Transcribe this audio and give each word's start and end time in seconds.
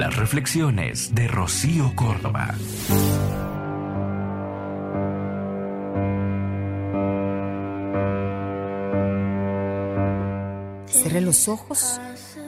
Las 0.00 0.16
reflexiones 0.16 1.14
de 1.14 1.28
Rocío 1.28 1.92
Córdoba. 1.94 2.54
Cerré 10.86 11.20
los 11.20 11.48
ojos 11.48 12.00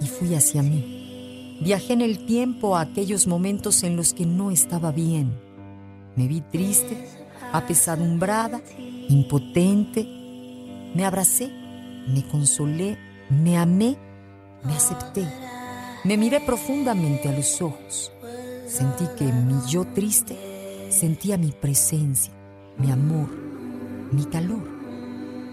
y 0.00 0.06
fui 0.06 0.36
hacia 0.36 0.62
mí. 0.62 1.58
Viajé 1.60 1.94
en 1.94 2.02
el 2.02 2.24
tiempo 2.24 2.76
a 2.76 2.82
aquellos 2.82 3.26
momentos 3.26 3.82
en 3.82 3.96
los 3.96 4.14
que 4.14 4.26
no 4.26 4.52
estaba 4.52 4.92
bien. 4.92 5.36
Me 6.14 6.28
vi 6.28 6.42
triste, 6.42 7.04
apesadumbrada, 7.52 8.60
impotente. 9.08 10.04
Me 10.94 11.04
abracé, 11.04 11.50
me 12.06 12.24
consolé, 12.30 12.96
me 13.28 13.58
amé, 13.58 13.98
me 14.62 14.72
acepté. 14.72 15.49
Me 16.04 16.16
miré 16.16 16.40
profundamente 16.40 17.28
a 17.28 17.32
los 17.32 17.60
ojos. 17.60 18.10
Sentí 18.66 19.04
que 19.18 19.24
mi 19.24 19.60
yo 19.68 19.84
triste 19.84 20.50
sentía 20.90 21.36
mi 21.36 21.52
presencia, 21.52 22.32
mi 22.78 22.90
amor, 22.90 23.28
mi 24.10 24.24
calor. 24.24 24.66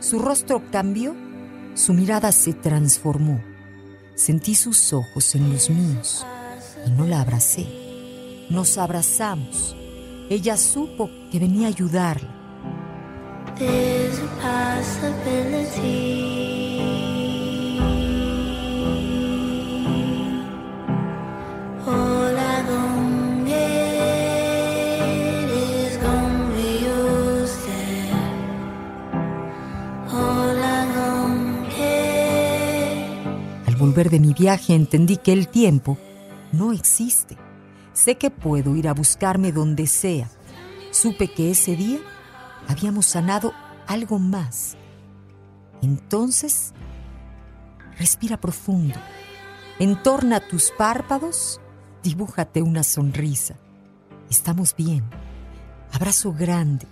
Su 0.00 0.18
rostro 0.18 0.62
cambió, 0.70 1.14
su 1.74 1.92
mirada 1.94 2.30
se 2.32 2.52
transformó. 2.52 3.40
Sentí 4.14 4.54
sus 4.54 4.92
ojos 4.92 5.34
en 5.34 5.52
los 5.52 5.68
míos 5.68 6.24
y 6.86 6.90
no 6.90 7.06
la 7.06 7.20
abracé. 7.20 7.66
Nos 8.48 8.78
abrazamos. 8.78 9.76
Ella 10.30 10.56
supo 10.56 11.10
que 11.30 11.38
venía 11.38 11.66
a 11.66 11.70
ayudarla. 11.70 12.34
Al 33.76 33.82
volver 33.82 34.08
de 34.08 34.20
mi 34.20 34.32
viaje 34.32 34.74
entendí 34.74 35.18
que 35.18 35.34
el 35.34 35.48
tiempo 35.48 35.98
no 36.50 36.72
existe. 36.72 37.36
Sé 37.92 38.16
que 38.16 38.30
puedo 38.30 38.74
ir 38.74 38.88
a 38.88 38.94
buscarme 38.94 39.52
donde 39.52 39.86
sea. 39.86 40.30
Supe 40.92 41.28
que 41.28 41.50
ese 41.50 41.76
día 41.76 41.98
habíamos 42.68 43.04
sanado 43.04 43.52
algo 43.86 44.18
más. 44.18 44.78
Entonces, 45.82 46.72
respira 47.98 48.40
profundo. 48.40 48.94
Entorna 49.78 50.40
tus 50.40 50.70
párpados, 50.70 51.60
dibújate 52.02 52.62
una 52.62 52.82
sonrisa. 52.82 53.56
Estamos 54.30 54.74
bien. 54.74 55.04
Abrazo 55.92 56.32
grande. 56.32 56.86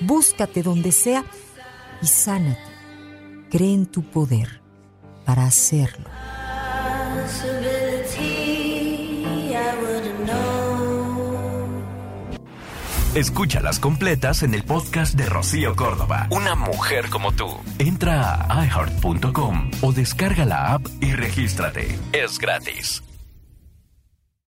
Búscate 0.00 0.62
donde 0.62 0.92
sea 0.92 1.26
y 2.00 2.06
sánate. 2.06 2.72
Cree 3.50 3.74
en 3.74 3.84
tu 3.84 4.02
poder 4.02 4.62
para 5.26 5.44
hacerlo. 5.44 6.21
Escúchalas 13.14 13.78
completas 13.78 14.42
en 14.42 14.54
el 14.54 14.62
podcast 14.62 15.14
de 15.14 15.26
Rocío 15.26 15.76
Córdoba. 15.76 16.28
Una 16.30 16.54
mujer 16.54 17.10
como 17.10 17.30
tú. 17.32 17.46
Entra 17.78 18.46
a 18.48 18.64
iheart.com 18.64 19.70
o 19.82 19.92
descarga 19.92 20.46
la 20.46 20.72
app 20.72 20.86
y 21.02 21.12
regístrate. 21.12 21.98
Es 22.12 22.38
gratis. 22.38 23.02